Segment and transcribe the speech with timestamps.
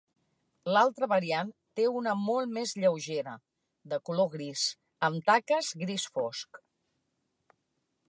[0.75, 3.37] L'altra variant té una molt més lleugera,
[3.93, 4.67] de color gris,
[5.11, 6.65] amb taques gris fosc.